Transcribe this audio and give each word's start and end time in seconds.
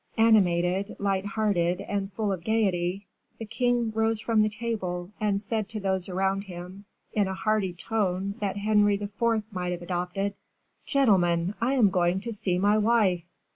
Animated, 0.17 0.95
light 0.97 1.27
hearted, 1.27 1.81
and 1.81 2.11
full 2.11 2.31
of 2.33 2.43
gayety, 2.43 3.05
the 3.37 3.45
king 3.45 3.91
rose 3.91 4.19
from 4.19 4.41
the 4.41 4.49
table, 4.49 5.11
and 5.19 5.39
said 5.39 5.69
to 5.69 5.79
those 5.79 6.09
around 6.09 6.45
him, 6.45 6.85
in 7.13 7.27
a 7.27 7.37
tone 7.77 8.33
that 8.39 8.57
Henry 8.57 8.95
IV. 8.95 9.43
might 9.51 9.73
have 9.73 9.83
adopted, 9.83 10.33
'Gentlemen, 10.87 11.53
I 11.61 11.73
am 11.73 11.91
going 11.91 12.19
to 12.21 12.33
see 12.33 12.57
my 12.57 12.79
wife. 12.79 13.21